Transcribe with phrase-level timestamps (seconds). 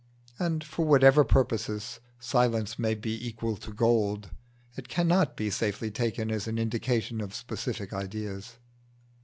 [0.39, 4.31] And for whatever purposes silence may be equal to gold,
[4.75, 8.53] it cannot be safely taken as an indication of specific ideas.